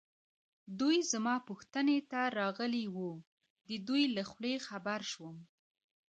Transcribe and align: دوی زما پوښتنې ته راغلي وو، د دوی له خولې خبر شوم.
دوی 0.79 0.97
زما 1.11 1.35
پوښتنې 1.47 1.97
ته 2.11 2.21
راغلي 2.39 2.85
وو، 2.95 3.11
د 3.69 3.71
دوی 3.87 4.03
له 4.15 4.23
خولې 4.29 4.55
خبر 4.67 4.99
شوم. 5.11 5.37